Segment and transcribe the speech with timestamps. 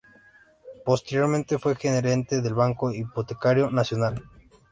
[0.83, 4.23] Posteriormente fue gerente del Banco Hipotecario Nacional.